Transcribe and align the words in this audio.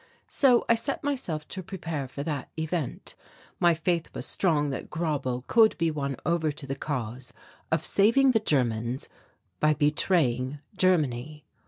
So 0.27 0.65
I 0.67 0.73
set 0.73 1.03
myself 1.03 1.47
to 1.49 1.61
prepare 1.61 2.07
for 2.07 2.23
that 2.23 2.49
event. 2.57 3.13
My 3.59 3.75
faith 3.75 4.11
was 4.15 4.25
strong 4.25 4.71
that 4.71 4.89
Grauble 4.89 5.43
could 5.45 5.77
be 5.77 5.91
won 5.91 6.15
over 6.25 6.51
to 6.51 6.65
the 6.65 6.73
cause 6.73 7.33
of 7.71 7.85
saving 7.85 8.31
the 8.31 8.39
Germans 8.39 9.09
by 9.59 9.75
betraying 9.75 10.57
Germany. 10.75 11.45